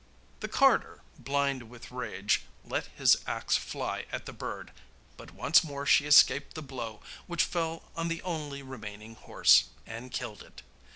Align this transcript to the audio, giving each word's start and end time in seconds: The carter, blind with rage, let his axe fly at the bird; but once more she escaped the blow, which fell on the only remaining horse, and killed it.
The 0.39 0.47
carter, 0.47 1.03
blind 1.19 1.69
with 1.69 1.91
rage, 1.91 2.41
let 2.65 2.87
his 2.87 3.17
axe 3.27 3.55
fly 3.55 4.05
at 4.11 4.25
the 4.25 4.33
bird; 4.33 4.71
but 5.15 5.35
once 5.35 5.63
more 5.63 5.85
she 5.85 6.07
escaped 6.07 6.55
the 6.55 6.63
blow, 6.63 7.03
which 7.27 7.43
fell 7.43 7.83
on 7.95 8.07
the 8.07 8.23
only 8.23 8.63
remaining 8.63 9.13
horse, 9.13 9.65
and 9.85 10.11
killed 10.11 10.41
it. 10.41 10.63